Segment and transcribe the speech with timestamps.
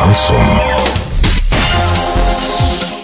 [0.00, 0.36] Шансон.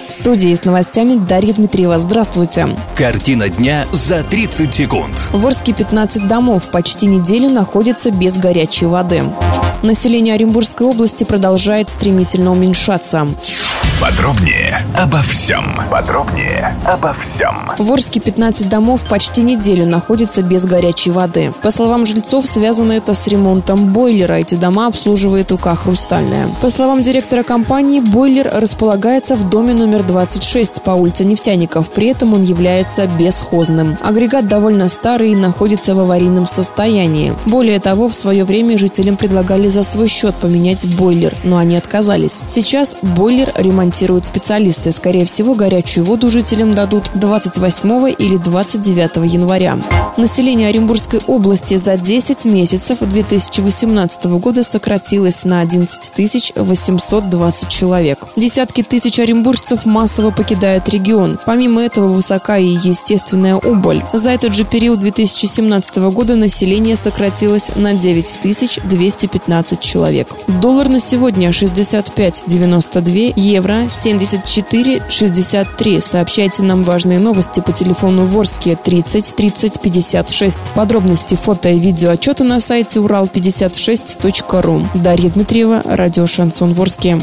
[0.09, 1.99] В студии с новостями Дарья Дмитриева.
[1.99, 2.69] Здравствуйте.
[2.95, 5.15] Картина дня за 30 секунд.
[5.33, 9.23] В Орске 15 домов почти неделю находятся без горячей воды.
[9.87, 13.29] Население Оренбургской области продолжает стремительно уменьшаться.
[14.01, 15.65] Подробнее обо всем.
[15.91, 17.71] Подробнее обо всем.
[17.79, 21.53] В Орске 15 домов почти неделю находятся без горячей воды.
[21.63, 24.35] По словам жильцов, связано это с ремонтом бойлера.
[24.35, 26.49] Эти дома обслуживает УК «Хрустальная».
[26.61, 31.89] По словам директора компании, бойлер располагается в доме номер 26 по улице Нефтяников.
[31.89, 33.97] При этом он является бесхозным.
[34.03, 37.35] Агрегат довольно старый и находится в аварийном состоянии.
[37.47, 42.43] Более того, в свое время жителям предлагали за свой счет поменять бойлер, но они отказались.
[42.47, 44.91] Сейчас бойлер ремонтируют специалисты.
[44.91, 49.77] Скорее всего, горячую воду жителям дадут 28 или 29 января.
[50.17, 58.21] Население Оренбургской области за 10 месяцев 2018 года сократилось на 11 820 человек.
[58.35, 61.39] Десятки тысяч оренбуржцев массово покидают регион.
[61.45, 64.03] Помимо этого, высока и естественная убыль.
[64.15, 68.39] За этот же период 2017 года население сократилось на 9
[68.85, 70.29] 215 человек.
[70.61, 76.01] Доллар на сегодня 65,92, евро 74 63.
[76.01, 80.73] Сообщайте нам важные новости по телефону Ворске 30 30 56.
[80.75, 84.83] Подробности фото и видео отчета на сайте урал56.ру.
[84.95, 87.19] Дарья Дмитриева, радио «Шансон Ворске».